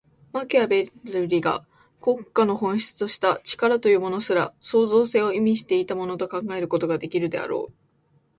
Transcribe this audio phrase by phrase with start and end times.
[0.33, 1.63] マキアヴェルリが
[2.01, 7.73] 国家の本質とした「力」というものすら、創造性を意味していたものと考えることができるであろう。